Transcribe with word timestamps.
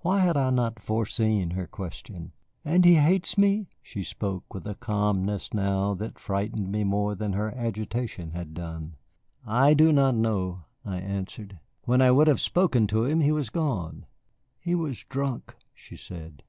Why 0.00 0.20
had 0.20 0.36
I 0.36 0.50
not 0.50 0.78
foreseen 0.78 1.52
her 1.52 1.66
question? 1.66 2.32
"And 2.66 2.84
he 2.84 2.96
hates 2.96 3.38
me?" 3.38 3.70
She 3.80 4.02
spoke 4.02 4.52
with 4.52 4.66
a 4.66 4.74
calmness 4.74 5.54
now 5.54 5.94
that 5.94 6.18
frightened 6.18 6.70
me 6.70 6.84
more 6.84 7.14
than 7.14 7.32
her 7.32 7.54
agitation 7.56 8.32
had 8.32 8.52
done. 8.52 8.96
"I 9.46 9.72
do 9.72 9.90
not 9.90 10.16
know," 10.16 10.64
I 10.84 10.98
answered; 10.98 11.60
"when 11.84 12.02
I 12.02 12.10
would 12.10 12.26
have 12.26 12.42
spoken 12.42 12.88
to 12.88 13.06
him 13.06 13.20
he 13.20 13.32
was 13.32 13.48
gone." 13.48 14.04
"He 14.58 14.74
was 14.74 15.02
drunk," 15.04 15.56
she 15.72 15.96
said. 15.96 16.42